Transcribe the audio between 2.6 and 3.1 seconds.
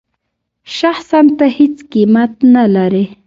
لرې.